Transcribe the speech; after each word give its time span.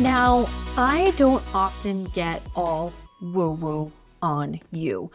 Now, 0.00 0.46
I 0.76 1.12
don't 1.16 1.42
often 1.52 2.04
get 2.04 2.40
all 2.54 2.92
woo 3.20 3.50
woo 3.50 3.90
on 4.22 4.60
you, 4.70 5.10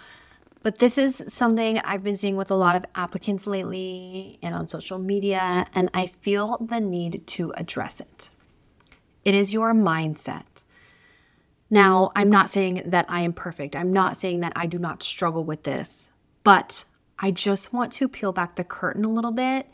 but 0.61 0.79
this 0.79 0.97
is 0.97 1.23
something 1.29 1.79
I've 1.79 2.03
been 2.03 2.17
seeing 2.17 2.35
with 2.35 2.51
a 2.51 2.55
lot 2.55 2.75
of 2.75 2.83
applicants 2.93 3.47
lately 3.47 4.39
and 4.41 4.53
on 4.53 4.67
social 4.67 4.99
media, 4.99 5.67
and 5.73 5.89
I 5.93 6.07
feel 6.07 6.57
the 6.59 6.81
need 6.81 7.25
to 7.27 7.53
address 7.55 8.01
it. 8.01 8.29
It 9.23 9.33
is 9.33 9.53
your 9.53 9.73
mindset. 9.73 10.63
Now, 11.69 12.11
I'm 12.13 12.29
not 12.29 12.49
saying 12.49 12.83
that 12.85 13.05
I 13.07 13.21
am 13.21 13.31
perfect. 13.31 13.77
I'm 13.77 13.93
not 13.93 14.17
saying 14.17 14.41
that 14.41 14.51
I 14.53 14.65
do 14.65 14.77
not 14.77 15.01
struggle 15.01 15.45
with 15.45 15.63
this, 15.63 16.09
but 16.43 16.83
I 17.17 17.31
just 17.31 17.71
want 17.71 17.93
to 17.93 18.09
peel 18.09 18.33
back 18.33 18.57
the 18.57 18.65
curtain 18.65 19.05
a 19.05 19.09
little 19.09 19.31
bit 19.31 19.67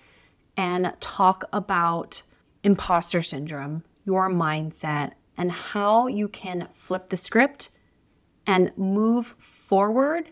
and 0.56 0.94
talk 1.00 1.46
about 1.52 2.22
imposter 2.64 3.24
syndrome 3.24 3.84
your 4.10 4.28
mindset, 4.28 5.12
and 5.38 5.52
how 5.52 6.08
you 6.08 6.28
can 6.28 6.68
flip 6.72 7.10
the 7.10 7.18
script 7.18 7.70
and 8.48 8.72
move 8.76 9.28
forward 9.38 10.32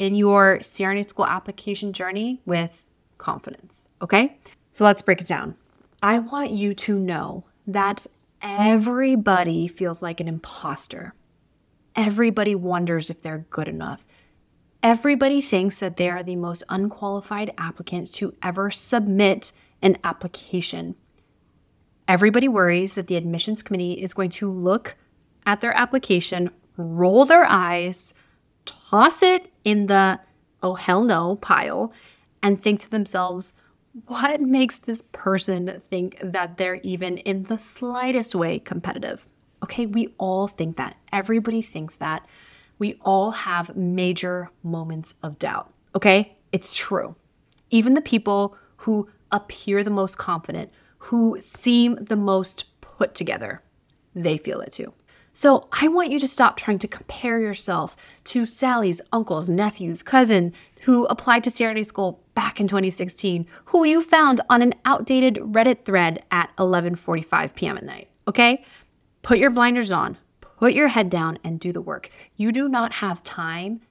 in 0.00 0.16
your 0.16 0.58
CRNA 0.58 1.08
school 1.08 1.24
application 1.24 1.92
journey 1.92 2.42
with 2.44 2.84
confidence. 3.16 3.88
Okay? 4.02 4.38
So 4.72 4.82
let's 4.82 5.02
break 5.02 5.20
it 5.20 5.28
down. 5.28 5.54
I 6.02 6.18
want 6.18 6.50
you 6.50 6.74
to 6.74 6.98
know 6.98 7.44
that 7.68 8.08
everybody 8.42 9.68
feels 9.68 10.02
like 10.02 10.18
an 10.18 10.26
imposter. 10.26 11.14
Everybody 11.94 12.56
wonders 12.56 13.08
if 13.08 13.22
they're 13.22 13.46
good 13.48 13.68
enough. 13.68 14.04
Everybody 14.82 15.40
thinks 15.40 15.78
that 15.78 15.96
they 15.96 16.10
are 16.10 16.24
the 16.24 16.36
most 16.36 16.64
unqualified 16.68 17.52
applicant 17.56 18.12
to 18.14 18.34
ever 18.42 18.72
submit 18.72 19.52
an 19.80 19.96
application. 20.02 20.96
Everybody 22.08 22.46
worries 22.48 22.94
that 22.94 23.08
the 23.08 23.16
admissions 23.16 23.62
committee 23.62 23.94
is 23.94 24.14
going 24.14 24.30
to 24.30 24.50
look 24.50 24.96
at 25.44 25.60
their 25.60 25.76
application, 25.76 26.50
roll 26.76 27.24
their 27.24 27.44
eyes, 27.44 28.14
toss 28.64 29.22
it 29.22 29.52
in 29.64 29.86
the 29.86 30.20
oh 30.62 30.74
hell 30.74 31.02
no 31.02 31.36
pile, 31.36 31.92
and 32.42 32.60
think 32.60 32.80
to 32.80 32.90
themselves, 32.90 33.52
what 34.06 34.40
makes 34.40 34.78
this 34.78 35.02
person 35.12 35.80
think 35.80 36.18
that 36.22 36.58
they're 36.58 36.80
even 36.82 37.18
in 37.18 37.44
the 37.44 37.58
slightest 37.58 38.34
way 38.34 38.58
competitive? 38.58 39.26
Okay, 39.62 39.86
we 39.86 40.14
all 40.18 40.46
think 40.46 40.76
that. 40.76 40.96
Everybody 41.12 41.62
thinks 41.62 41.96
that. 41.96 42.26
We 42.78 43.00
all 43.00 43.30
have 43.30 43.74
major 43.74 44.50
moments 44.62 45.14
of 45.22 45.38
doubt. 45.38 45.72
Okay, 45.94 46.36
it's 46.52 46.74
true. 46.74 47.16
Even 47.70 47.94
the 47.94 48.02
people 48.02 48.56
who 48.78 49.08
appear 49.32 49.82
the 49.82 49.90
most 49.90 50.18
confident, 50.18 50.70
who 51.06 51.36
seem 51.40 51.96
the 52.00 52.16
most 52.16 52.64
put 52.80 53.14
together, 53.14 53.62
they 54.14 54.36
feel 54.36 54.60
it 54.60 54.72
too. 54.72 54.92
So 55.32 55.68
I 55.70 55.86
want 55.86 56.10
you 56.10 56.18
to 56.18 56.26
stop 56.26 56.56
trying 56.56 56.78
to 56.80 56.88
compare 56.88 57.38
yourself 57.38 57.94
to 58.24 58.46
Sally's 58.46 59.00
uncle's 59.12 59.48
nephew's 59.48 60.02
cousin 60.02 60.52
who 60.82 61.04
applied 61.06 61.44
to 61.44 61.50
CRNA 61.50 61.84
school 61.86 62.24
back 62.34 62.58
in 62.58 62.66
2016, 62.66 63.46
who 63.66 63.84
you 63.84 64.02
found 64.02 64.40
on 64.48 64.62
an 64.62 64.74
outdated 64.84 65.36
Reddit 65.36 65.84
thread 65.84 66.24
at 66.30 66.50
11:45 66.56 67.54
p.m. 67.54 67.76
at 67.76 67.84
night. 67.84 68.08
Okay? 68.26 68.64
Put 69.22 69.38
your 69.38 69.50
blinders 69.50 69.92
on, 69.92 70.16
put 70.40 70.72
your 70.72 70.88
head 70.88 71.10
down 71.10 71.38
and 71.44 71.60
do 71.60 71.70
the 71.70 71.82
work. 71.82 72.08
You 72.34 72.50
do 72.50 72.68
not 72.68 72.94
have 72.94 73.22
time, 73.22 73.82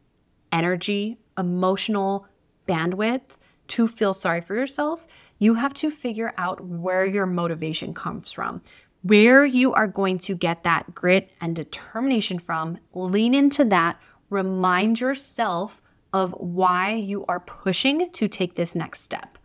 energy, 0.52 1.19
emotional 1.38 2.27
bandwidth 2.67 3.38
to 3.67 3.88
feel 3.88 4.13
sorry 4.13 4.41
for 4.41 4.55
yourself 4.55 5.08
you 5.38 5.55
have 5.55 5.73
to 5.76 5.92
figure 5.92 6.33
out 6.37 6.64
where 6.64 7.05
your 7.05 7.26
motivation 7.26 7.93
comes 7.93 8.32
from, 8.32 8.61
where 9.02 9.45
you 9.45 9.73
are 9.73 9.87
going 9.87 10.17
to 10.20 10.36
get 10.36 10.64
that 10.64 10.95
grit 10.95 11.30
and 11.42 11.55
determination 11.55 12.39
from. 12.39 12.77
Lean 12.93 13.33
into 13.33 13.65
that. 13.65 13.99
Remind 14.30 14.99
yourself 14.99 15.82
of 16.14 16.32
why 16.33 16.93
you 16.93 17.26
are 17.27 17.39
pushing 17.39 18.10
to 18.11 18.27
take 18.27 18.55
this 18.55 18.73
next 18.73 19.02
step. 19.02 19.37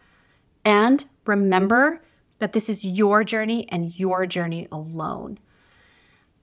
And 0.64 1.04
remember 1.26 2.02
that 2.38 2.52
this 2.52 2.68
is 2.68 2.84
your 2.84 3.24
journey 3.24 3.68
and 3.68 3.98
your 3.98 4.26
journey 4.26 4.68
alone. 4.70 5.38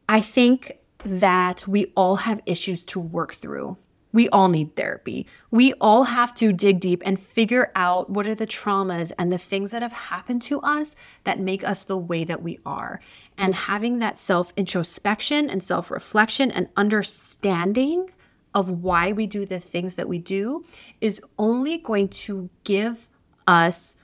I 0.10 0.22
think 0.22 0.80
that 1.00 1.68
we 1.68 1.92
all 1.96 2.18
have 2.18 2.42
issues 2.46 2.84
to 2.86 3.00
work 3.00 3.34
through. 3.34 3.78
We 4.14 4.30
all 4.30 4.48
need 4.50 4.76
therapy. 4.76 5.28
We 5.52 5.74
all 5.74 6.06
have 6.06 6.34
to 6.36 6.54
dig 6.54 6.80
deep 6.80 7.04
and 7.06 7.20
figure 7.20 7.72
out 7.76 8.10
what 8.10 8.28
are 8.28 8.36
the 8.36 8.48
traumas 8.48 9.12
and 9.18 9.32
the 9.32 9.38
things 9.38 9.72
that 9.72 9.82
have 9.82 9.92
happened 9.92 10.42
to 10.44 10.62
us 10.62 10.96
that 11.24 11.40
make 11.40 11.64
us 11.64 11.84
the 11.84 11.98
way 11.98 12.24
that 12.24 12.42
we 12.42 12.60
are. 12.66 13.02
And 13.38 13.54
having 13.54 14.00
that 14.00 14.18
self 14.18 14.54
introspection 14.56 15.50
and 15.50 15.64
self 15.64 15.92
reflection 15.92 16.52
and 16.52 16.70
understanding 16.76 18.10
of 18.54 18.70
why 18.70 19.12
we 19.12 19.28
do 19.28 19.46
the 19.46 19.60
things 19.60 19.96
that 19.96 20.08
we 20.08 20.18
do 20.18 20.66
is 21.02 21.22
only 21.38 21.78
going 21.78 22.08
to 22.08 22.50
give 22.64 23.08
us 23.46 23.98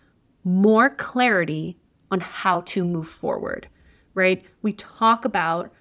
more 0.43 0.89
clarity 0.89 1.77
on 2.11 2.19
how 2.19 2.61
to 2.61 2.83
move 2.83 3.07
forward, 3.07 3.67
right? 4.13 4.43
We 4.61 4.73
talk 4.73 5.25
about 5.25 5.73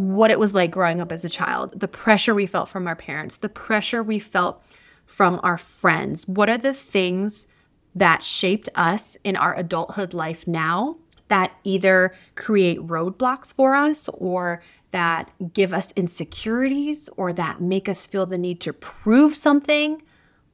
what 0.00 0.30
it 0.30 0.38
was 0.38 0.54
like 0.54 0.70
growing 0.70 0.98
up 0.98 1.12
as 1.12 1.26
a 1.26 1.28
child, 1.28 1.78
the 1.78 1.86
pressure 1.86 2.34
we 2.34 2.46
felt 2.46 2.70
from 2.70 2.86
our 2.86 2.96
parents, 2.96 3.36
the 3.36 3.50
pressure 3.50 4.02
we 4.02 4.18
felt 4.18 4.64
from 5.04 5.38
our 5.42 5.58
friends. 5.58 6.26
What 6.26 6.48
are 6.48 6.56
the 6.56 6.72
things 6.72 7.48
that 7.94 8.24
shaped 8.24 8.70
us 8.74 9.18
in 9.24 9.36
our 9.36 9.54
adulthood 9.54 10.14
life 10.14 10.46
now 10.46 10.96
that 11.28 11.52
either 11.64 12.14
create 12.34 12.78
roadblocks 12.78 13.52
for 13.52 13.74
us 13.74 14.08
or 14.14 14.62
that 14.90 15.30
give 15.52 15.74
us 15.74 15.92
insecurities 15.94 17.10
or 17.18 17.34
that 17.34 17.60
make 17.60 17.86
us 17.86 18.06
feel 18.06 18.24
the 18.24 18.38
need 18.38 18.58
to 18.62 18.72
prove 18.72 19.36
something? 19.36 20.00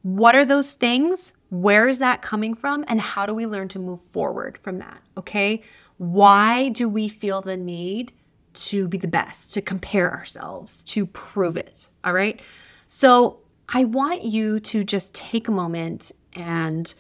What 0.03 0.35
are 0.35 0.45
those 0.45 0.73
things? 0.73 1.35
Where 1.51 1.89
is 1.89 2.01
that 2.01 2.21
coming 2.21 2.55
from? 2.55 2.85
And 2.89 3.01
how 3.01 3.27
do 3.27 3.33
we 3.33 3.47
learn 3.47 3.69
to 3.69 3.79
move 3.79 4.01
forward 4.01 4.59
from 4.59 4.79
that? 4.79 5.03
Okay. 5.17 5.63
Why 5.99 6.69
do 6.71 6.89
we 6.89 7.09
feel 7.09 7.43
the 7.43 7.57
need 7.57 8.13
to 8.57 8.89
be 8.89 8.99
the 8.99 9.09
best, 9.09 9.55
to 9.55 9.63
compare 9.63 10.13
ourselves, 10.13 10.83
to 10.85 11.07
prove 11.07 11.57
it. 11.57 11.89
All 12.05 12.13
right. 12.13 12.41
So 12.87 13.41
I 13.69 13.85
want 13.85 14.23
you 14.23 14.61
to 14.61 14.85
just 14.85 15.15
take 15.15 15.49
a 15.49 15.53
moment 15.53 16.13
and 16.33 16.93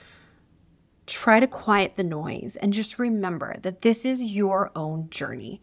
try 1.06 1.38
to 1.38 1.46
quiet 1.46 1.96
the 1.96 2.04
noise 2.04 2.56
and 2.56 2.72
just 2.72 2.98
remember 2.98 3.56
that 3.62 3.82
this 3.82 4.04
is 4.04 4.22
your 4.22 4.72
own 4.74 5.08
journey. 5.10 5.60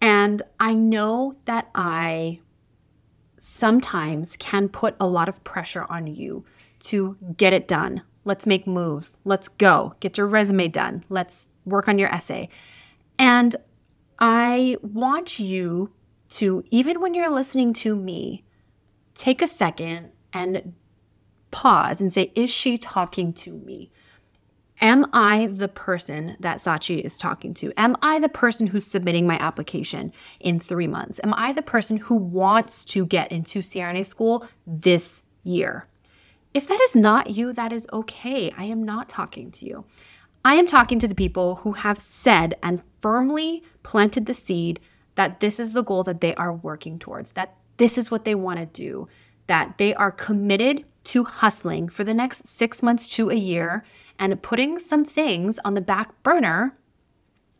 And 0.00 0.42
I 0.58 0.74
know 0.74 1.36
that 1.44 1.70
I 1.74 2.40
sometimes 3.38 4.36
can 4.36 4.68
put 4.68 4.96
a 4.98 5.06
lot 5.06 5.28
of 5.28 5.42
pressure 5.44 5.86
on 5.88 6.06
you 6.08 6.44
to 6.80 7.16
get 7.36 7.52
it 7.52 7.68
done. 7.68 8.02
Let's 8.24 8.46
make 8.46 8.66
moves. 8.66 9.16
Let's 9.24 9.48
go. 9.48 9.94
Get 10.00 10.18
your 10.18 10.26
resume 10.26 10.68
done. 10.68 11.04
Let's 11.08 11.46
work 11.64 11.88
on 11.88 11.98
your 11.98 12.08
essay. 12.08 12.48
And 13.18 13.54
I 14.22 14.76
want 14.82 15.40
you 15.40 15.90
to, 16.30 16.62
even 16.70 17.00
when 17.00 17.12
you're 17.12 17.28
listening 17.28 17.72
to 17.74 17.96
me, 17.96 18.44
take 19.14 19.42
a 19.42 19.48
second 19.48 20.12
and 20.32 20.74
pause 21.50 22.00
and 22.00 22.12
say, 22.12 22.30
Is 22.36 22.48
she 22.48 22.78
talking 22.78 23.32
to 23.32 23.50
me? 23.52 23.90
Am 24.80 25.06
I 25.12 25.48
the 25.48 25.66
person 25.66 26.36
that 26.38 26.58
Sachi 26.58 27.00
is 27.00 27.18
talking 27.18 27.52
to? 27.54 27.72
Am 27.76 27.96
I 28.00 28.20
the 28.20 28.28
person 28.28 28.68
who's 28.68 28.86
submitting 28.86 29.26
my 29.26 29.38
application 29.38 30.12
in 30.38 30.60
three 30.60 30.86
months? 30.86 31.20
Am 31.24 31.34
I 31.34 31.52
the 31.52 31.60
person 31.60 31.96
who 31.96 32.14
wants 32.14 32.84
to 32.86 33.04
get 33.04 33.32
into 33.32 33.58
CRNA 33.58 34.06
school 34.06 34.46
this 34.64 35.24
year? 35.42 35.88
If 36.54 36.68
that 36.68 36.80
is 36.80 36.94
not 36.94 37.30
you, 37.30 37.52
that 37.54 37.72
is 37.72 37.88
okay. 37.92 38.52
I 38.56 38.64
am 38.66 38.84
not 38.84 39.08
talking 39.08 39.50
to 39.50 39.66
you. 39.66 39.84
I 40.44 40.54
am 40.54 40.66
talking 40.68 41.00
to 41.00 41.08
the 41.08 41.14
people 41.14 41.56
who 41.56 41.72
have 41.72 41.98
said 41.98 42.54
and 42.62 42.82
firmly 43.02 43.62
planted 43.82 44.26
the 44.26 44.34
seed 44.34 44.80
that 45.16 45.40
this 45.40 45.60
is 45.60 45.74
the 45.74 45.82
goal 45.82 46.02
that 46.04 46.22
they 46.22 46.34
are 46.36 46.54
working 46.54 46.98
towards, 46.98 47.32
that 47.32 47.54
this 47.76 47.98
is 47.98 48.10
what 48.10 48.24
they 48.24 48.34
want 48.34 48.58
to 48.58 48.66
do, 48.66 49.08
that 49.46 49.76
they 49.76 49.92
are 49.94 50.10
committed 50.10 50.84
to 51.04 51.24
hustling 51.24 51.88
for 51.88 52.04
the 52.04 52.14
next 52.14 52.46
six 52.46 52.82
months 52.82 53.08
to 53.08 53.28
a 53.28 53.34
year 53.34 53.84
and 54.18 54.40
putting 54.40 54.78
some 54.78 55.04
things 55.04 55.58
on 55.64 55.74
the 55.74 55.80
back 55.80 56.22
burner 56.22 56.78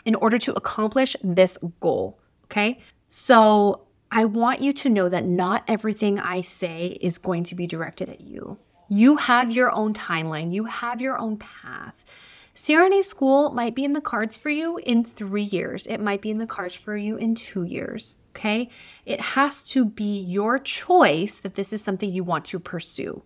in 0.04 0.14
order 0.14 0.38
to 0.38 0.54
accomplish 0.54 1.16
this 1.22 1.58
goal. 1.80 2.18
Okay. 2.44 2.80
So 3.08 3.82
I 4.10 4.24
want 4.24 4.60
you 4.60 4.72
to 4.74 4.88
know 4.88 5.08
that 5.08 5.24
not 5.24 5.64
everything 5.66 6.18
I 6.18 6.40
say 6.40 6.98
is 7.00 7.18
going 7.18 7.44
to 7.44 7.54
be 7.54 7.66
directed 7.66 8.08
at 8.08 8.20
you. 8.20 8.58
You 8.88 9.16
have 9.16 9.50
your 9.50 9.72
own 9.72 9.94
timeline, 9.94 10.52
you 10.52 10.64
have 10.64 11.00
your 11.00 11.18
own 11.18 11.38
path. 11.38 12.04
CRNA 12.54 13.02
school 13.04 13.50
might 13.52 13.74
be 13.74 13.84
in 13.84 13.94
the 13.94 14.00
cards 14.00 14.36
for 14.36 14.50
you 14.50 14.78
in 14.78 15.02
three 15.02 15.42
years. 15.42 15.86
It 15.86 15.98
might 15.98 16.20
be 16.20 16.30
in 16.30 16.38
the 16.38 16.46
cards 16.46 16.74
for 16.74 16.96
you 16.96 17.16
in 17.16 17.34
two 17.34 17.62
years. 17.62 18.18
Okay. 18.36 18.68
It 19.06 19.20
has 19.20 19.64
to 19.70 19.84
be 19.84 20.20
your 20.20 20.58
choice 20.58 21.40
that 21.40 21.54
this 21.54 21.72
is 21.72 21.82
something 21.82 22.10
you 22.10 22.24
want 22.24 22.44
to 22.46 22.58
pursue. 22.58 23.22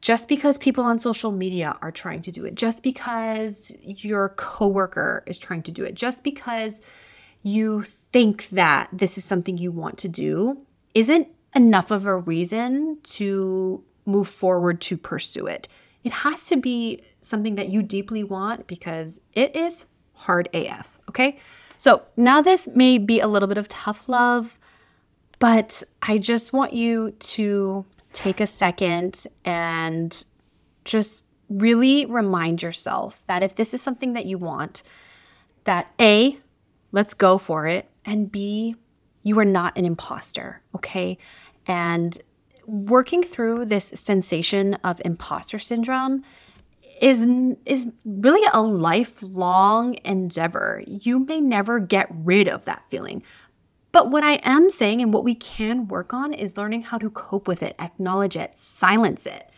Just 0.00 0.28
because 0.28 0.56
people 0.58 0.84
on 0.84 1.00
social 1.00 1.32
media 1.32 1.76
are 1.82 1.90
trying 1.90 2.22
to 2.22 2.30
do 2.30 2.44
it, 2.44 2.54
just 2.54 2.84
because 2.84 3.72
your 3.82 4.28
coworker 4.30 5.24
is 5.26 5.38
trying 5.38 5.62
to 5.62 5.72
do 5.72 5.82
it, 5.82 5.94
just 5.94 6.22
because 6.22 6.80
you 7.42 7.82
think 7.82 8.48
that 8.50 8.88
this 8.92 9.18
is 9.18 9.24
something 9.24 9.58
you 9.58 9.72
want 9.72 9.98
to 9.98 10.08
do 10.08 10.58
isn't 10.94 11.26
enough 11.54 11.90
of 11.90 12.06
a 12.06 12.16
reason 12.16 12.98
to 13.02 13.82
move 14.06 14.28
forward 14.28 14.80
to 14.82 14.96
pursue 14.96 15.46
it. 15.46 15.66
It 16.08 16.12
has 16.12 16.46
to 16.46 16.56
be 16.56 17.02
something 17.20 17.56
that 17.56 17.68
you 17.68 17.82
deeply 17.82 18.24
want 18.24 18.66
because 18.66 19.20
it 19.34 19.54
is 19.54 19.84
hard 20.14 20.48
AF, 20.54 20.98
okay? 21.06 21.38
So 21.76 22.00
now 22.16 22.40
this 22.40 22.66
may 22.74 22.96
be 22.96 23.20
a 23.20 23.26
little 23.26 23.46
bit 23.46 23.58
of 23.58 23.68
tough 23.68 24.08
love, 24.08 24.58
but 25.38 25.82
I 26.00 26.16
just 26.16 26.54
want 26.54 26.72
you 26.72 27.10
to 27.10 27.84
take 28.14 28.40
a 28.40 28.46
second 28.46 29.26
and 29.44 30.24
just 30.86 31.24
really 31.50 32.06
remind 32.06 32.62
yourself 32.62 33.22
that 33.26 33.42
if 33.42 33.54
this 33.54 33.74
is 33.74 33.82
something 33.82 34.14
that 34.14 34.24
you 34.24 34.38
want, 34.38 34.82
that 35.64 35.92
A, 36.00 36.38
let's 36.90 37.12
go 37.12 37.36
for 37.36 37.66
it, 37.66 37.90
and 38.06 38.32
B, 38.32 38.76
you 39.22 39.38
are 39.38 39.44
not 39.44 39.76
an 39.76 39.84
imposter, 39.84 40.62
okay? 40.74 41.18
And 41.66 42.18
working 42.68 43.22
through 43.22 43.64
this 43.64 43.86
sensation 43.94 44.74
of 44.84 45.00
imposter 45.04 45.58
syndrome 45.58 46.22
is 47.00 47.26
is 47.64 47.88
really 48.04 48.46
a 48.52 48.60
lifelong 48.60 49.98
endeavor. 50.04 50.82
You 50.86 51.20
may 51.20 51.40
never 51.40 51.80
get 51.80 52.08
rid 52.10 52.46
of 52.46 52.64
that 52.66 52.84
feeling. 52.88 53.22
But 53.90 54.10
what 54.10 54.22
I 54.22 54.34
am 54.44 54.68
saying 54.68 55.00
and 55.00 55.14
what 55.14 55.24
we 55.24 55.34
can 55.34 55.88
work 55.88 56.12
on 56.12 56.34
is 56.34 56.58
learning 56.58 56.82
how 56.82 56.98
to 56.98 57.08
cope 57.08 57.48
with 57.48 57.62
it, 57.62 57.74
acknowledge 57.78 58.36
it, 58.36 58.56
silence 58.56 59.24
it, 59.24 59.48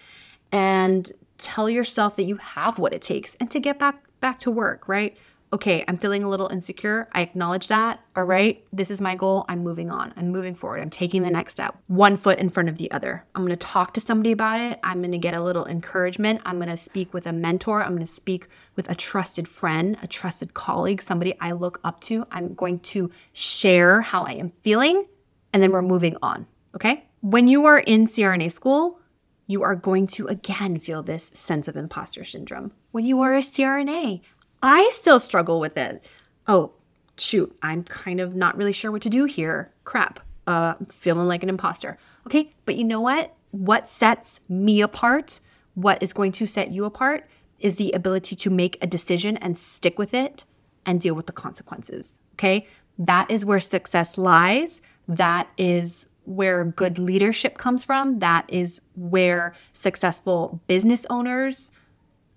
and 0.53 1.11
tell 1.37 1.69
yourself 1.69 2.15
that 2.17 2.23
you 2.25 2.37
have 2.37 2.79
what 2.79 2.93
it 2.93 3.03
takes 3.03 3.35
and 3.41 3.51
to 3.51 3.59
get 3.59 3.79
back 3.79 4.05
back 4.21 4.39
to 4.41 4.51
work, 4.51 4.87
right? 4.87 5.17
Okay, 5.52 5.85
I'm 5.88 5.99
feeling 5.99 6.23
a 6.23 6.29
little 6.29 6.49
insecure. 6.49 7.08
I 7.12 7.23
acknowledge 7.23 7.69
that. 7.69 8.00
All 8.14 8.25
right, 8.25 8.64
this 8.73 8.91
is 8.91 9.00
my 9.00 9.17
goal. 9.17 9.44
I'm 9.49 9.62
moving 9.64 9.91
on. 9.91 10.12
I'm 10.17 10.31
moving 10.31 10.55
forward. 10.55 10.81
I'm 10.81 10.91
taking 10.91 11.23
the 11.23 11.31
next 11.31 11.52
step, 11.52 11.76
one 11.88 12.17
foot 12.17 12.38
in 12.38 12.50
front 12.50 12.69
of 12.69 12.79
the 12.79 12.91
other. 12.93 13.25
I'm 13.35 13.43
going 13.43 13.56
to 13.56 13.67
talk 13.67 13.94
to 13.94 14.00
somebody 14.00 14.32
about 14.32 14.61
it. 14.61 14.79
I'm 14.85 15.00
going 15.00 15.12
to 15.12 15.19
get 15.19 15.35
a 15.35 15.43
little 15.43 15.67
encouragement. 15.67 16.41
I'm 16.44 16.56
going 16.56 16.69
to 16.69 16.76
speak 16.76 17.12
with 17.12 17.26
a 17.26 17.32
mentor. 17.32 17.82
I'm 17.82 17.91
going 17.91 18.00
to 18.00 18.06
speak 18.06 18.47
with 18.76 18.88
a 18.88 18.94
trusted 18.94 19.49
friend, 19.49 19.97
a 20.02 20.06
trusted 20.06 20.55
colleague, 20.55 21.02
somebody 21.02 21.35
I 21.41 21.52
look 21.52 21.81
up 21.82 22.00
to. 22.02 22.26
I'm 22.31 22.55
going 22.55 22.79
to 22.81 23.11
share 23.32 24.02
how 24.02 24.23
I 24.23 24.32
am 24.32 24.50
feeling, 24.50 25.06
and 25.52 25.62
then 25.62 25.73
we're 25.73 25.82
moving 25.82 26.17
on. 26.23 26.47
Okay. 26.75 27.06
When 27.23 27.49
you 27.49 27.67
are 27.67 27.79
in 27.79 28.06
CRNA 28.06 28.52
school, 28.52 29.00
you 29.47 29.64
are 29.64 29.75
going 29.75 30.06
to 30.06 30.29
again 30.29 30.79
feel 30.79 31.02
this 31.02 31.25
sense 31.25 31.67
of 31.67 31.76
imposter 31.76 32.25
syndrome. 32.25 32.70
When 32.93 33.05
you 33.05 33.20
are 33.20 33.35
a 33.35 33.41
CRNA, 33.41 34.20
I 34.62 34.91
still 34.93 35.21
struggle 35.21 35.61
with 35.61 35.77
it. 35.77 36.05
Oh, 36.47 36.73
shoot, 37.17 37.57
I'm 37.62 37.85
kind 37.85 38.21
of 38.21 38.35
not 38.35 38.57
really 38.57 38.73
sure 38.73 38.91
what 38.91 39.03
to 39.03 39.11
do 39.11 39.25
here. 39.25 39.73
Crap. 39.85 40.21
Uh, 40.47 40.75
feeling 40.89 41.29
like 41.29 41.43
an 41.43 41.49
imposter. 41.49 41.97
Okay, 42.27 42.53
but 42.65 42.77
you 42.77 42.85
know 42.85 43.01
what? 43.01 43.35
What 43.53 43.87
sets 43.87 44.41
me 44.49 44.81
apart, 44.81 45.41
what 45.75 46.03
is 46.03 46.12
going 46.12 46.33
to 46.33 46.47
set 46.47 46.73
you 46.73 46.85
apart, 46.85 47.29
is 47.59 47.77
the 47.77 47.93
ability 47.93 48.35
to 48.37 48.51
make 48.51 48.77
a 48.81 48.87
decision 48.87 49.37
and 49.37 49.57
stick 49.57 49.99
with 49.99 50.15
it 50.15 50.45
and 50.85 51.01
deal 51.01 51.15
with 51.15 51.27
the 51.27 51.33
consequences. 51.33 52.19
Okay, 52.35 52.67
that 52.99 53.31
is 53.31 53.45
where 53.45 53.61
success 53.61 54.19
lies. 54.19 54.83
That 55.07 55.49
is 55.57 56.07
where 56.25 56.65
good 56.65 56.99
leadership 56.99 57.59
comes 57.59 57.85
from. 57.85 58.19
That 58.21 58.45
is 58.49 58.81
where 58.97 59.55
successful 59.73 60.61
business 60.67 61.07
owners 61.11 61.73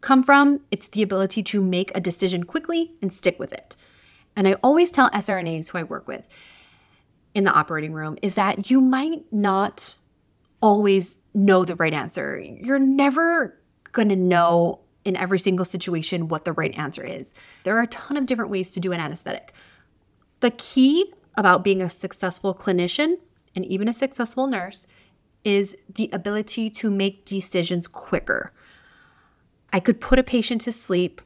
come 0.04 0.22
from. 0.22 0.60
It's 0.70 0.88
the 0.88 1.02
ability 1.02 1.42
to 1.44 1.62
make 1.62 1.92
a 1.96 2.02
decision 2.02 2.44
quickly 2.44 2.94
and 3.02 3.12
stick 3.12 3.40
with 3.40 3.52
it. 3.52 3.76
And 4.36 4.48
I 4.48 4.54
always 4.64 4.92
tell 4.92 5.10
SRNAs 5.10 5.70
who 5.70 5.78
I 5.78 5.84
work 5.84 6.08
with 6.08 6.28
in 7.34 7.44
the 7.44 7.54
operating 7.54 7.94
room 7.94 8.18
is 8.22 8.36
that 8.36 8.70
you 8.70 8.82
might 8.82 9.26
not 9.32 9.96
always 10.62 11.20
know 11.34 11.66
the 11.66 11.76
right 11.76 11.94
answer. 11.94 12.40
You're 12.40 12.80
never 12.80 13.60
going 13.92 14.10
to 14.10 14.16
know 14.16 14.80
in 15.06 15.16
every 15.18 15.40
single 15.40 15.66
situation 15.66 16.28
what 16.28 16.46
the 16.46 16.54
right 16.54 16.74
answer 16.76 17.04
is. 17.04 17.34
There 17.64 17.78
are 17.78 17.82
a 17.82 17.88
ton 17.88 18.18
of 18.18 18.26
different 18.26 18.52
ways 18.52 18.72
to 18.72 18.80
do 18.80 18.92
an 18.92 19.00
anesthetic. 19.00 19.54
The 20.40 20.52
key 20.52 21.14
about 21.36 21.64
being 21.64 21.82
a 21.82 21.90
successful 21.90 22.54
clinician 22.54 23.18
and 23.56 23.66
even 23.66 23.88
a 23.88 23.94
successful 23.94 24.48
nurse 24.48 24.88
is 25.44 25.76
the 25.94 26.10
ability 26.14 26.70
to 26.70 26.90
make 26.90 27.26
decisions 27.26 27.88
quicker. 27.88 28.54
I 29.74 29.80
could 29.80 30.00
put 30.00 30.20
a 30.20 30.24
patient 30.24 30.62
to 30.62 30.72
sleep. 30.72 31.20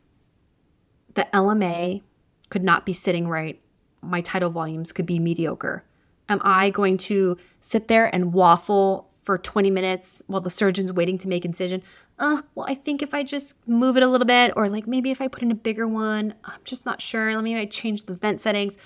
The 1.15 1.27
LMA 1.33 2.01
could 2.49 2.63
not 2.63 2.85
be 2.85 2.93
sitting 2.93 3.27
right. 3.27 3.61
My 4.01 4.21
tidal 4.21 4.49
volumes 4.49 4.93
could 4.93 5.05
be 5.05 5.19
mediocre. 5.19 5.83
Am 6.29 6.39
I 6.43 6.69
going 6.69 6.97
to 6.97 7.37
sit 7.59 7.89
there 7.89 8.13
and 8.13 8.33
waffle 8.33 9.09
for 9.21 9.37
20 9.37 9.69
minutes 9.69 10.23
while 10.27 10.39
the 10.39 10.49
surgeon's 10.49 10.93
waiting 10.93 11.17
to 11.17 11.27
make 11.27 11.43
incision? 11.43 11.83
Uh, 12.17 12.41
well, 12.55 12.65
I 12.69 12.73
think 12.73 13.01
if 13.01 13.13
I 13.13 13.23
just 13.23 13.55
move 13.67 13.97
it 13.97 14.03
a 14.03 14.07
little 14.07 14.25
bit, 14.25 14.53
or 14.55 14.69
like 14.69 14.87
maybe 14.87 15.11
if 15.11 15.19
I 15.19 15.27
put 15.27 15.43
in 15.43 15.51
a 15.51 15.55
bigger 15.55 15.85
one, 15.85 16.33
I'm 16.45 16.61
just 16.63 16.85
not 16.85 17.01
sure. 17.01 17.35
Let 17.35 17.43
me 17.43 17.67
change 17.67 18.05
the 18.05 18.15
vent 18.15 18.39
settings. 18.39 18.77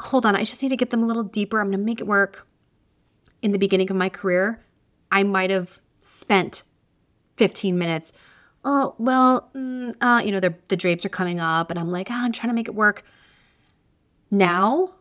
Hold 0.00 0.24
on, 0.24 0.34
I 0.34 0.44
just 0.44 0.62
need 0.62 0.70
to 0.70 0.76
get 0.76 0.88
them 0.88 1.02
a 1.02 1.06
little 1.06 1.22
deeper. 1.22 1.60
I'm 1.60 1.70
gonna 1.70 1.82
make 1.82 2.00
it 2.00 2.06
work. 2.06 2.46
In 3.42 3.52
the 3.52 3.58
beginning 3.58 3.90
of 3.90 3.96
my 3.96 4.08
career, 4.08 4.64
I 5.12 5.22
might 5.24 5.50
have 5.50 5.80
spent 5.98 6.62
15 7.36 7.76
minutes 7.76 8.12
oh, 8.64 8.94
well, 8.98 9.50
mm, 9.54 9.94
uh, 10.00 10.22
you 10.24 10.32
know, 10.32 10.40
the 10.40 10.76
drapes 10.76 11.04
are 11.04 11.10
coming 11.10 11.40
up, 11.40 11.70
and 11.70 11.78
I'm 11.78 11.90
like, 11.90 12.08
ah, 12.10 12.24
I'm 12.24 12.32
trying 12.32 12.50
to 12.50 12.54
make 12.54 12.68
it 12.68 12.74
work. 12.74 13.04
Now, 14.30 14.94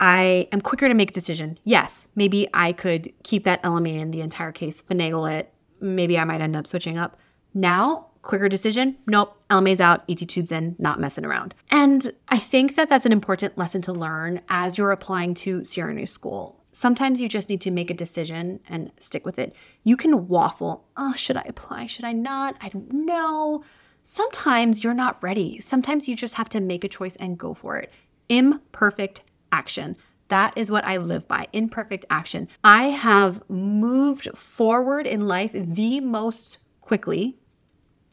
I 0.00 0.48
am 0.52 0.60
quicker 0.60 0.88
to 0.88 0.94
make 0.94 1.10
a 1.10 1.14
decision. 1.14 1.58
Yes, 1.64 2.08
maybe 2.14 2.48
I 2.54 2.72
could 2.72 3.12
keep 3.24 3.44
that 3.44 3.62
LMA 3.62 3.98
in 3.98 4.10
the 4.10 4.20
entire 4.20 4.52
case, 4.52 4.82
finagle 4.82 5.30
it. 5.30 5.52
Maybe 5.80 6.18
I 6.18 6.24
might 6.24 6.40
end 6.40 6.56
up 6.56 6.66
switching 6.66 6.98
up. 6.98 7.18
Now, 7.54 8.08
quicker 8.22 8.48
decision. 8.48 8.96
Nope, 9.06 9.36
LMA's 9.50 9.80
out, 9.80 10.04
ET 10.08 10.16
tubes 10.16 10.52
in, 10.52 10.76
not 10.78 11.00
messing 11.00 11.24
around. 11.24 11.54
And 11.70 12.12
I 12.28 12.38
think 12.38 12.76
that 12.76 12.88
that's 12.88 13.06
an 13.06 13.12
important 13.12 13.58
lesson 13.58 13.82
to 13.82 13.92
learn 13.92 14.42
as 14.48 14.78
you're 14.78 14.92
applying 14.92 15.34
to 15.34 15.60
CRNA 15.60 16.08
school 16.08 16.57
sometimes 16.78 17.20
you 17.20 17.28
just 17.28 17.50
need 17.50 17.60
to 17.60 17.72
make 17.72 17.90
a 17.90 17.94
decision 17.94 18.60
and 18.68 18.92
stick 19.00 19.26
with 19.26 19.36
it. 19.36 19.52
You 19.82 19.96
can 19.96 20.28
waffle. 20.28 20.86
Oh, 20.96 21.12
should 21.14 21.36
I 21.36 21.42
apply? 21.48 21.86
Should 21.86 22.04
I 22.04 22.12
not? 22.12 22.56
I 22.60 22.68
don't 22.68 22.92
know. 22.92 23.64
Sometimes 24.04 24.84
you're 24.84 24.94
not 24.94 25.20
ready. 25.20 25.58
Sometimes 25.58 26.06
you 26.06 26.14
just 26.14 26.34
have 26.34 26.48
to 26.50 26.60
make 26.60 26.84
a 26.84 26.88
choice 26.88 27.16
and 27.16 27.36
go 27.36 27.52
for 27.52 27.78
it. 27.78 27.92
Imperfect 28.28 29.22
action. 29.50 29.96
That 30.28 30.52
is 30.56 30.70
what 30.70 30.84
I 30.84 30.98
live 30.98 31.26
by 31.26 31.48
imperfect 31.52 32.04
action. 32.10 32.46
I 32.62 32.84
have 32.84 33.42
moved 33.50 34.28
forward 34.36 35.04
in 35.04 35.26
life 35.26 35.50
the 35.52 35.98
most 35.98 36.58
quickly, 36.80 37.38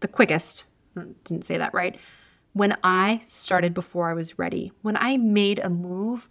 the 0.02 0.08
quickest, 0.08 0.66
hmm, 0.96 1.12
didn't 1.24 1.46
say 1.46 1.58
that 1.58 1.74
right, 1.76 2.00
when 2.54 2.76
I 2.84 3.20
started 3.22 3.76
before 3.76 4.10
I 4.10 4.14
was 4.14 4.40
ready. 4.40 4.72
When 4.82 4.98
I 4.98 5.18
made 5.18 5.60
a 5.60 5.70
move 5.70 6.30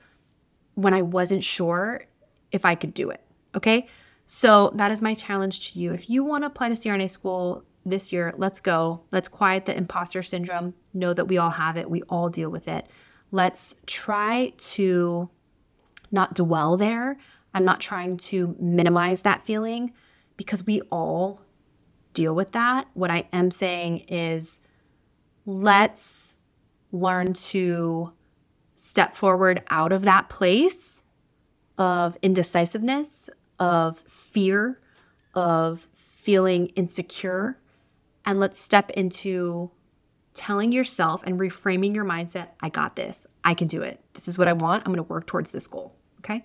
when 0.75 0.95
I 0.95 1.03
wasn't 1.03 1.45
sure 1.45 2.07
if 2.55 2.65
I 2.65 2.77
could 2.77 2.95
do 2.95 3.11
it. 3.11 3.21
Okay. 3.55 3.89
So 4.27 4.73
that 4.77 4.91
is 4.91 5.03
my 5.03 5.13
challenge 5.13 5.73
to 5.73 5.79
you. 5.79 5.93
If 5.93 6.09
you 6.09 6.25
want 6.25 6.45
to 6.45 6.47
apply 6.47 6.69
to 6.71 6.75
CRNA 6.75 7.11
school 7.11 7.65
this 7.85 8.13
year, 8.13 8.33
let's 8.39 8.61
go. 8.61 9.03
Let's 9.11 9.29
quiet 9.29 9.67
the 9.67 9.77
imposter 9.77 10.23
syndrome. 10.23 10.75
Know 10.95 11.13
that 11.13 11.27
we 11.27 11.37
all 11.37 11.51
have 11.51 11.77
it, 11.77 11.91
we 11.91 12.03
all 12.03 12.31
deal 12.31 12.49
with 12.49 12.69
it. 12.69 12.87
Let's 13.31 13.77
try 13.87 14.53
to 14.57 15.29
not 16.11 16.35
dwell 16.35 16.77
there. 16.77 17.19
I'm 17.53 17.65
not 17.65 17.81
trying 17.81 18.17
to 18.19 18.57
minimize 18.59 19.23
that 19.23 19.43
feeling 19.43 19.93
because 20.37 20.65
we 20.65 20.81
all 20.83 21.43
deal 22.15 22.35
with 22.35 22.53
that. 22.53 22.87
What 22.95 23.11
I 23.11 23.29
am 23.33 23.51
saying 23.51 24.05
is 24.09 24.61
let's 25.45 26.37
learn 26.93 27.35
to 27.35 28.13
step 28.77 29.15
forward 29.15 29.63
out 29.69 29.93
of 29.93 30.03
that 30.03 30.29
place 30.29 31.04
of 31.79 32.17
indecisiveness, 32.23 33.29
of 33.59 33.99
fear, 34.01 34.81
of 35.35 35.89
feeling 35.95 36.69
insecure. 36.69 37.59
And 38.25 38.41
let's 38.41 38.61
step 38.61 38.91
into 38.91 39.71
telling 40.33 40.73
yourself 40.73 41.23
and 41.25 41.39
reframing 41.39 41.95
your 41.95 42.05
mindset 42.05 42.49
I 42.61 42.69
got 42.69 42.97
this. 42.97 43.27
I 43.45 43.55
can 43.55 43.69
do 43.69 43.83
it. 43.83 44.01
This 44.15 44.29
is 44.29 44.37
what 44.39 44.49
I 44.49 44.53
want. 44.53 44.83
I'm 44.85 44.93
going 44.93 45.05
to 45.05 45.13
work 45.13 45.27
towards 45.27 45.53
this 45.53 45.67
goal. 45.67 45.95
Okay. 46.21 46.45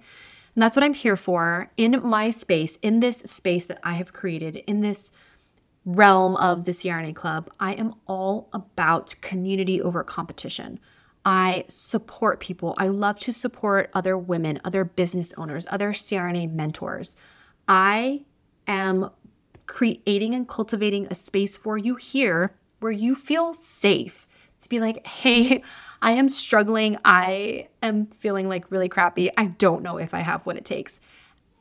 And 0.56 0.64
that's 0.64 0.76
what 0.76 0.84
I'm 0.84 0.94
here 0.94 1.16
for 1.16 1.72
in 1.78 2.02
my 2.04 2.32
space, 2.32 2.78
in 2.82 3.00
this 3.00 3.20
space 3.20 3.66
that 3.68 3.80
I 3.84 3.94
have 3.94 4.14
created, 4.14 4.58
in 4.68 4.82
this 4.82 5.12
realm 5.86 6.36
of 6.36 6.66
the 6.66 6.72
CRNA 6.72 7.16
Club. 7.16 7.50
I 7.60 7.74
am 7.74 7.96
all 8.08 8.50
about 8.52 9.16
community 9.22 9.82
over 9.82 10.04
competition. 10.04 10.80
I 11.26 11.66
support 11.68 12.40
people. 12.40 12.74
I 12.78 12.88
love 12.88 13.20
to 13.20 13.34
support 13.34 13.90
other 13.94 14.18
women, 14.18 14.60
other 14.64 14.84
business 14.84 15.34
owners, 15.38 15.68
other 15.70 15.92
CRNA 15.92 16.52
mentors. 16.52 17.16
I 17.68 18.26
am 18.68 19.12
creating 19.68 20.34
and 20.34 20.48
cultivating 20.48 21.08
a 21.08 21.16
space 21.16 21.56
for 21.56 21.78
you 21.78 21.96
here 21.96 22.56
where 22.80 22.92
you 22.92 23.14
feel 23.14 23.54
safe 23.54 24.28
to 24.60 24.70
be 24.70 24.80
like, 24.80 25.06
hey, 25.06 25.64
I 26.02 26.12
am 26.12 26.30
struggling. 26.30 26.98
I 27.04 27.68
am 27.84 28.08
feeling 28.08 28.48
like 28.48 28.72
really 28.72 28.90
crappy. 28.90 29.30
I 29.38 29.46
don't 29.46 29.84
know 29.84 29.98
if 29.98 30.14
I 30.14 30.20
have 30.20 30.46
what 30.46 30.58
it 30.58 30.66
takes. 30.66 31.00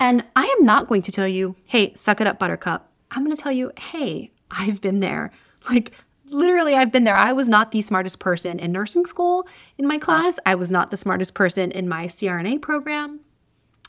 And 0.01 0.25
I 0.37 0.45
am 0.45 0.65
not 0.65 0.89
going 0.89 1.03
to 1.03 1.13
tell 1.13 1.27
you, 1.27 1.57
hey, 1.65 1.93
suck 1.95 2.21
it 2.21 2.27
up, 2.27 2.39
buttercup. 2.39 2.91
I'm 3.11 3.25
going 3.25 3.37
to 3.37 3.43
tell 3.43 3.53
you, 3.53 3.73
hey, 3.77 4.31
I've 4.51 4.81
been 4.81 5.01
there. 5.01 5.33
Like, 5.69 5.91
literally, 6.31 6.75
I've 6.75 6.93
been 6.93 7.05
there. 7.05 7.17
I 7.17 7.33
was 7.33 7.49
not 7.49 7.73
the 7.73 7.81
smartest 7.81 8.19
person 8.19 8.59
in 8.59 8.73
nursing 8.73 9.07
school 9.07 9.47
in 9.77 9.87
my 9.87 9.99
class. 9.99 10.39
I 10.47 10.55
was 10.55 10.71
not 10.71 10.91
the 10.91 10.97
smartest 10.97 11.35
person 11.35 11.71
in 11.71 11.89
my 11.89 12.07
CRNA 12.07 12.63
program. 12.63 13.21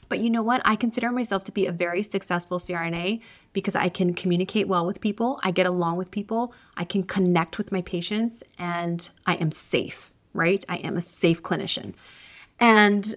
But 0.09 0.19
you 0.19 0.29
know 0.31 0.41
what? 0.41 0.61
I 0.65 0.75
consider 0.75 1.11
myself 1.11 1.43
to 1.45 1.51
be 1.51 1.67
a 1.67 1.71
very 1.71 2.01
successful 2.01 2.57
CRNA 2.57 3.21
because 3.53 3.75
I 3.75 3.89
can 3.89 4.13
communicate 4.13 4.67
well 4.67 4.85
with 4.85 5.01
people, 5.01 5.39
I 5.43 5.51
get 5.51 5.67
along 5.67 5.97
with 5.97 6.09
people, 6.09 6.53
I 6.75 6.83
can 6.83 7.03
connect 7.03 7.57
with 7.57 7.71
my 7.71 7.81
patients, 7.83 8.43
and 8.57 9.07
I 9.25 9.35
am 9.35 9.51
safe, 9.51 10.11
right? 10.33 10.63
I 10.67 10.77
am 10.77 10.97
a 10.97 11.01
safe 11.01 11.43
clinician. 11.43 11.93
And 12.59 13.15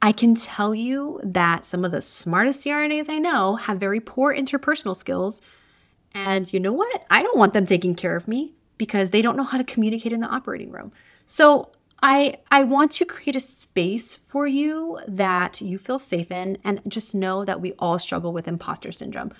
I 0.00 0.12
can 0.12 0.34
tell 0.34 0.74
you 0.74 1.20
that 1.22 1.64
some 1.64 1.84
of 1.84 1.92
the 1.92 2.00
smartest 2.00 2.64
CRNAs 2.64 3.08
I 3.08 3.18
know 3.18 3.56
have 3.56 3.78
very 3.78 4.00
poor 4.00 4.34
interpersonal 4.34 4.96
skills. 4.96 5.40
And 6.14 6.50
you 6.52 6.60
know 6.60 6.72
what? 6.72 7.04
I 7.10 7.22
don't 7.22 7.36
want 7.36 7.52
them 7.52 7.66
taking 7.66 7.94
care 7.94 8.16
of 8.16 8.28
me 8.28 8.54
because 8.78 9.10
they 9.10 9.22
don't 9.22 9.36
know 9.36 9.44
how 9.44 9.58
to 9.58 9.64
communicate 9.64 10.12
in 10.12 10.20
the 10.20 10.28
operating 10.28 10.70
room. 10.70 10.92
So 11.26 11.70
I 12.02 12.36
I 12.50 12.64
want 12.64 12.92
to 12.92 13.04
create 13.04 13.36
a 13.36 13.40
space 13.40 14.16
for 14.16 14.46
you 14.46 15.00
that 15.08 15.60
you 15.60 15.78
feel 15.78 15.98
safe 15.98 16.30
in 16.30 16.58
and 16.64 16.80
just 16.86 17.14
know 17.14 17.44
that 17.44 17.60
we 17.60 17.72
all 17.78 17.98
struggle 17.98 18.32
with 18.32 18.46
imposter 18.46 18.92
syndrome. 18.92 19.32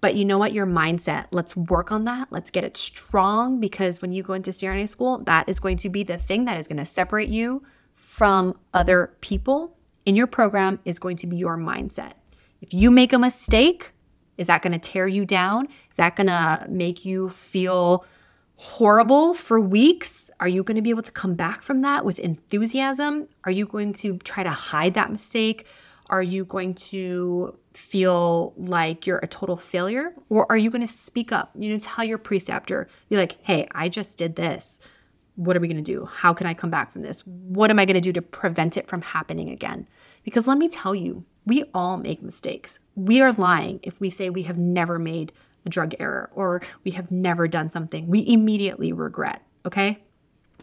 But 0.00 0.14
you 0.14 0.24
know 0.24 0.38
what? 0.38 0.52
Your 0.52 0.66
mindset, 0.66 1.26
let's 1.32 1.56
work 1.56 1.90
on 1.90 2.04
that. 2.04 2.28
Let's 2.30 2.50
get 2.50 2.62
it 2.62 2.76
strong 2.76 3.58
because 3.58 4.00
when 4.00 4.12
you 4.12 4.22
go 4.22 4.32
into 4.32 4.50
CRNA 4.50 4.88
school, 4.88 5.18
that 5.24 5.48
is 5.48 5.58
going 5.58 5.76
to 5.78 5.88
be 5.88 6.04
the 6.04 6.18
thing 6.18 6.44
that 6.44 6.58
is 6.58 6.68
going 6.68 6.76
to 6.76 6.84
separate 6.84 7.28
you 7.28 7.64
from 7.94 8.56
other 8.72 9.12
people 9.20 9.76
in 10.06 10.14
your 10.14 10.26
program 10.26 10.78
is 10.84 10.98
going 10.98 11.16
to 11.18 11.26
be 11.26 11.36
your 11.36 11.56
mindset. 11.56 12.12
If 12.60 12.72
you 12.72 12.90
make 12.90 13.12
a 13.12 13.18
mistake, 13.18 13.92
is 14.38 14.46
that 14.46 14.62
going 14.62 14.72
to 14.72 14.78
tear 14.78 15.06
you 15.06 15.26
down? 15.26 15.66
Is 15.66 15.96
that 15.96 16.16
going 16.16 16.28
to 16.28 16.64
make 16.68 17.04
you 17.04 17.28
feel 17.28 18.06
horrible 18.56 19.34
for 19.34 19.60
weeks? 19.60 20.30
Are 20.40 20.48
you 20.48 20.62
going 20.62 20.76
to 20.76 20.82
be 20.82 20.90
able 20.90 21.02
to 21.02 21.12
come 21.12 21.34
back 21.34 21.62
from 21.62 21.82
that 21.82 22.04
with 22.04 22.18
enthusiasm? 22.18 23.28
Are 23.44 23.50
you 23.50 23.66
going 23.66 23.92
to 23.94 24.16
try 24.18 24.42
to 24.42 24.50
hide 24.50 24.94
that 24.94 25.10
mistake? 25.10 25.66
Are 26.08 26.22
you 26.22 26.44
going 26.44 26.74
to 26.74 27.58
feel 27.74 28.54
like 28.56 29.06
you're 29.06 29.18
a 29.18 29.26
total 29.26 29.56
failure? 29.56 30.14
Or 30.28 30.46
are 30.50 30.56
you 30.56 30.70
going 30.70 30.80
to 30.80 30.86
speak 30.86 31.32
up? 31.32 31.52
You 31.56 31.70
know, 31.70 31.78
tell 31.78 32.04
your 32.04 32.18
preceptor, 32.18 32.88
be 33.08 33.16
like, 33.16 33.36
hey, 33.42 33.68
I 33.72 33.88
just 33.88 34.18
did 34.18 34.36
this. 34.36 34.80
What 35.36 35.56
are 35.56 35.60
we 35.60 35.68
going 35.68 35.82
to 35.82 35.82
do? 35.82 36.06
How 36.06 36.32
can 36.32 36.46
I 36.46 36.54
come 36.54 36.70
back 36.70 36.90
from 36.90 37.02
this? 37.02 37.20
What 37.26 37.70
am 37.70 37.78
I 37.78 37.84
going 37.84 37.94
to 37.94 38.00
do 38.00 38.12
to 38.12 38.22
prevent 38.22 38.76
it 38.76 38.88
from 38.88 39.02
happening 39.02 39.50
again? 39.50 39.86
Because 40.24 40.48
let 40.48 40.58
me 40.58 40.68
tell 40.68 40.94
you, 40.94 41.24
we 41.48 41.64
all 41.72 41.96
make 41.96 42.22
mistakes. 42.22 42.78
We 42.94 43.22
are 43.22 43.32
lying 43.32 43.80
if 43.82 44.00
we 44.00 44.10
say 44.10 44.28
we 44.28 44.42
have 44.42 44.58
never 44.58 44.98
made 44.98 45.32
a 45.64 45.70
drug 45.70 45.94
error 45.98 46.30
or 46.34 46.60
we 46.84 46.92
have 46.92 47.10
never 47.10 47.48
done 47.48 47.70
something 47.70 48.06
we 48.06 48.26
immediately 48.28 48.92
regret. 48.92 49.42
Okay. 49.64 49.98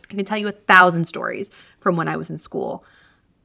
I 0.10 0.14
can 0.14 0.24
tell 0.26 0.38
you 0.38 0.48
a 0.48 0.52
thousand 0.52 1.06
stories 1.06 1.50
from 1.80 1.96
when 1.96 2.08
I 2.08 2.16
was 2.16 2.30
in 2.30 2.38
school 2.38 2.86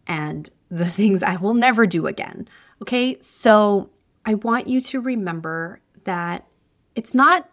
and 0.06 0.50
the 0.70 0.84
things 1.00 1.22
I 1.22 1.36
will 1.36 1.54
never 1.54 1.86
do 1.86 2.06
again. 2.06 2.46
Okay. 2.82 3.18
So 3.20 3.90
I 4.26 4.34
want 4.34 4.68
you 4.68 4.82
to 4.82 5.00
remember 5.00 5.80
that 6.04 6.46
it's 6.94 7.14
not 7.14 7.48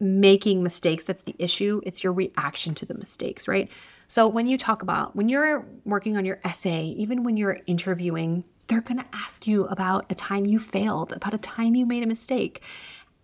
making 0.00 0.62
mistakes 0.62 1.04
that's 1.04 1.22
the 1.22 1.36
issue, 1.38 1.80
it's 1.84 2.04
your 2.04 2.12
reaction 2.12 2.74
to 2.74 2.84
the 2.84 2.92
mistakes, 2.92 3.48
right? 3.48 3.70
So 4.08 4.28
when 4.28 4.46
you 4.46 4.58
talk 4.58 4.82
about 4.82 5.14
when 5.16 5.28
you're 5.28 5.64
working 5.84 6.16
on 6.16 6.24
your 6.24 6.40
essay, 6.44 6.86
even 6.98 7.22
when 7.22 7.36
you're 7.36 7.60
interviewing, 7.66 8.44
they're 8.68 8.80
going 8.80 8.98
to 8.98 9.06
ask 9.12 9.46
you 9.46 9.66
about 9.66 10.06
a 10.10 10.14
time 10.14 10.46
you 10.46 10.58
failed, 10.58 11.12
about 11.12 11.34
a 11.34 11.38
time 11.38 11.74
you 11.74 11.86
made 11.86 12.02
a 12.02 12.06
mistake 12.06 12.62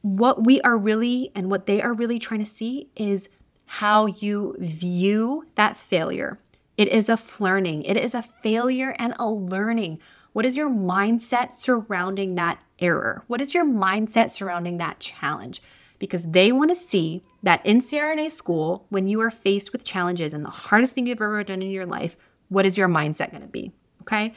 what 0.03 0.45
we 0.45 0.61
are 0.63 0.77
really 0.77 1.31
and 1.35 1.51
what 1.51 1.67
they 1.67 1.81
are 1.81 1.95
really 1.95 2.19
trying 2.19 2.41
to 2.41 2.51
see 2.51 2.89
is 2.97 3.29
how 3.67 4.07
you 4.07 4.57
view 4.59 5.47
that 5.55 5.77
failure. 5.77 6.39
It 6.77 6.89
is 6.89 7.09
a 7.09 7.19
learning, 7.41 7.85
it 7.85 7.97
is 7.97 8.15
a 8.15 8.23
failure 8.23 8.95
and 8.99 9.15
a 9.19 9.31
learning. 9.31 10.01
What 10.33 10.45
is 10.45 10.57
your 10.57 10.71
mindset 10.71 11.53
surrounding 11.53 12.35
that 12.35 12.59
error? 12.79 13.23
What 13.27 13.41
is 13.41 13.55
your 13.55 13.65
mindset 13.65 14.31
surrounding 14.31 14.79
that 14.79 14.99
challenge? 14.99 15.63
Because 15.99 16.25
they 16.27 16.51
want 16.51 16.71
to 16.71 16.75
see 16.75 17.23
that 17.43 17.65
in 17.65 17.81
CRNA 17.81 18.31
school, 18.33 18.87
when 18.89 19.09
you 19.09 19.21
are 19.21 19.31
faced 19.31 19.73
with 19.73 19.85
challenges 19.85 20.33
and 20.33 20.45
the 20.45 20.51
hardest 20.51 20.95
thing 20.95 21.07
you've 21.07 21.21
ever 21.21 21.45
done 21.45 21.63
in 21.63 21.71
your 21.71 21.87
life, 21.87 22.17
what 22.49 22.67
is 22.67 22.77
your 22.77 22.89
mindset 22.89 23.31
going 23.31 23.43
to 23.43 23.49
be? 23.49 23.73
Okay. 24.01 24.35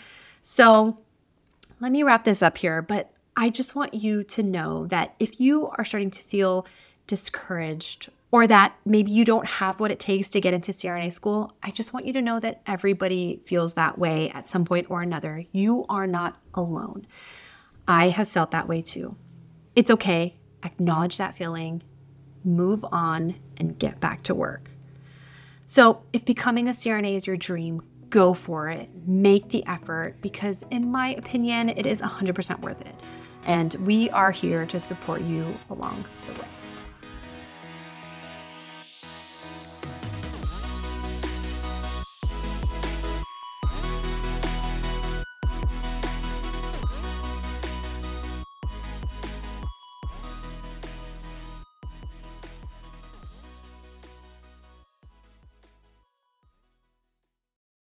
So 0.47 0.99
let 1.79 1.91
me 1.91 2.03
wrap 2.03 2.23
this 2.23 2.43
up 2.43 2.59
here. 2.59 2.83
But 2.83 3.11
I 3.35 3.49
just 3.49 3.75
want 3.75 3.95
you 3.95 4.23
to 4.25 4.43
know 4.43 4.85
that 4.87 5.15
if 5.19 5.39
you 5.39 5.69
are 5.69 5.83
starting 5.83 6.11
to 6.11 6.23
feel 6.23 6.67
discouraged 7.07 8.09
or 8.29 8.45
that 8.45 8.75
maybe 8.85 9.11
you 9.11 9.25
don't 9.25 9.47
have 9.47 9.79
what 9.79 9.89
it 9.89 9.99
takes 9.99 10.29
to 10.29 10.39
get 10.39 10.53
into 10.53 10.71
CRNA 10.71 11.11
school, 11.13 11.55
I 11.63 11.71
just 11.71 11.93
want 11.93 12.05
you 12.05 12.13
to 12.13 12.21
know 12.21 12.39
that 12.39 12.61
everybody 12.67 13.41
feels 13.43 13.73
that 13.73 13.97
way 13.97 14.29
at 14.29 14.47
some 14.47 14.65
point 14.65 14.85
or 14.87 15.01
another. 15.01 15.45
You 15.51 15.83
are 15.89 16.05
not 16.05 16.39
alone. 16.53 17.07
I 17.87 18.09
have 18.09 18.29
felt 18.29 18.51
that 18.51 18.67
way 18.67 18.83
too. 18.83 19.15
It's 19.75 19.89
okay. 19.89 20.35
Acknowledge 20.61 21.17
that 21.17 21.35
feeling, 21.35 21.81
move 22.43 22.85
on, 22.91 23.33
and 23.57 23.79
get 23.79 23.99
back 23.99 24.21
to 24.23 24.35
work. 24.35 24.69
So, 25.65 26.03
if 26.13 26.23
becoming 26.23 26.67
a 26.67 26.71
CRNA 26.71 27.15
is 27.15 27.25
your 27.25 27.37
dream, 27.37 27.81
go 28.15 28.33
for 28.33 28.69
it. 28.69 28.89
Make 29.05 29.49
the 29.49 29.61
effort 29.67 30.15
because, 30.21 30.63
in 30.71 30.89
my 30.89 31.09
opinion, 31.15 31.67
it 31.67 31.85
is 31.85 32.01
100% 32.01 32.61
worth 32.61 32.79
it 32.79 32.95
and 33.45 33.75
we 33.85 34.09
are 34.09 34.31
here 34.31 34.65
to 34.65 34.79
support 34.79 35.21
you 35.21 35.53
along 35.69 36.05
the 36.25 36.33
way. 36.41 36.54